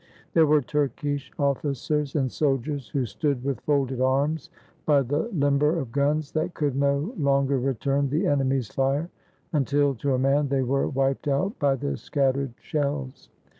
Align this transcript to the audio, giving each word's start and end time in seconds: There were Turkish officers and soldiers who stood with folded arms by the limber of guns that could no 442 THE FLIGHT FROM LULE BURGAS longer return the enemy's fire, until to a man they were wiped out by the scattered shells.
There 0.33 0.47
were 0.47 0.63
Turkish 0.63 1.31
officers 1.37 2.15
and 2.15 2.31
soldiers 2.31 2.87
who 2.89 3.05
stood 3.05 3.43
with 3.43 3.59
folded 3.61 4.01
arms 4.01 4.49
by 4.83 5.03
the 5.03 5.27
limber 5.31 5.77
of 5.77 5.91
guns 5.91 6.31
that 6.31 6.55
could 6.55 6.75
no 6.75 7.13
442 7.15 7.17
THE 7.19 7.19
FLIGHT 7.21 7.21
FROM 7.21 7.21
LULE 7.25 7.43
BURGAS 7.43 7.49
longer 7.51 7.59
return 7.69 8.09
the 8.09 8.27
enemy's 8.27 8.69
fire, 8.73 9.09
until 9.53 9.93
to 9.93 10.15
a 10.15 10.17
man 10.17 10.47
they 10.47 10.63
were 10.63 10.87
wiped 10.87 11.27
out 11.27 11.59
by 11.59 11.75
the 11.75 11.95
scattered 11.97 12.53
shells. 12.59 13.29